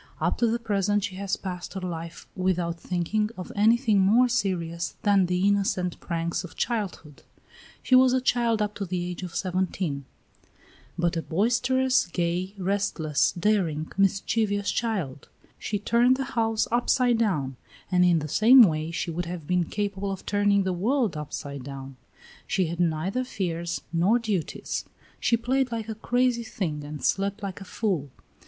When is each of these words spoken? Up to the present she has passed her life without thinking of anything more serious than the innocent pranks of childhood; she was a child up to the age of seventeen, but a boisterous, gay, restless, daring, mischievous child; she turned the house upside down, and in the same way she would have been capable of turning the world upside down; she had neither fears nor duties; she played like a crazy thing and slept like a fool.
Up 0.19 0.35
to 0.39 0.47
the 0.47 0.57
present 0.57 1.03
she 1.03 1.13
has 1.17 1.35
passed 1.37 1.75
her 1.75 1.79
life 1.79 2.27
without 2.35 2.79
thinking 2.79 3.29
of 3.37 3.51
anything 3.55 3.99
more 3.99 4.27
serious 4.27 4.95
than 5.03 5.27
the 5.27 5.47
innocent 5.47 5.99
pranks 5.99 6.43
of 6.43 6.55
childhood; 6.55 7.21
she 7.83 7.93
was 7.93 8.11
a 8.11 8.19
child 8.19 8.63
up 8.63 8.73
to 8.73 8.83
the 8.85 9.07
age 9.11 9.21
of 9.21 9.35
seventeen, 9.35 10.05
but 10.97 11.15
a 11.15 11.21
boisterous, 11.21 12.07
gay, 12.07 12.55
restless, 12.57 13.31
daring, 13.33 13.91
mischievous 13.95 14.71
child; 14.71 15.29
she 15.59 15.77
turned 15.77 16.17
the 16.17 16.23
house 16.33 16.67
upside 16.71 17.19
down, 17.19 17.55
and 17.91 18.03
in 18.03 18.17
the 18.17 18.27
same 18.27 18.63
way 18.63 18.89
she 18.89 19.11
would 19.11 19.25
have 19.27 19.45
been 19.45 19.65
capable 19.65 20.11
of 20.11 20.25
turning 20.25 20.63
the 20.63 20.73
world 20.73 21.15
upside 21.15 21.63
down; 21.63 21.95
she 22.47 22.65
had 22.65 22.79
neither 22.79 23.23
fears 23.23 23.81
nor 23.93 24.17
duties; 24.17 24.83
she 25.19 25.37
played 25.37 25.71
like 25.71 25.87
a 25.87 25.93
crazy 25.93 26.43
thing 26.43 26.83
and 26.83 27.05
slept 27.05 27.43
like 27.43 27.61
a 27.61 27.65
fool. 27.65 28.09